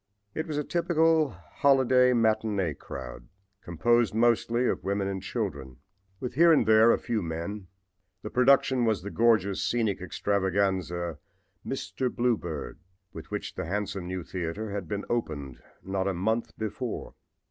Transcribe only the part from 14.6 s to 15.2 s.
had been